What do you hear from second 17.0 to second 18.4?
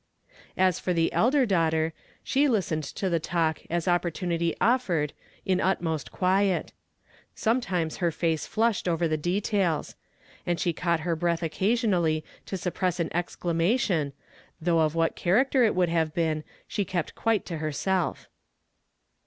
quite to hei self.